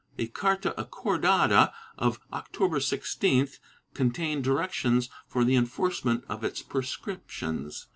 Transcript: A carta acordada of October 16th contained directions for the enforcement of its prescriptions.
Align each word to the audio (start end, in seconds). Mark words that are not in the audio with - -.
A 0.17 0.25
carta 0.25 0.73
acordada 0.79 1.71
of 1.95 2.19
October 2.33 2.79
16th 2.79 3.59
contained 3.93 4.43
directions 4.43 5.09
for 5.27 5.43
the 5.43 5.53
enforcement 5.55 6.23
of 6.27 6.43
its 6.43 6.63
prescriptions. 6.63 7.85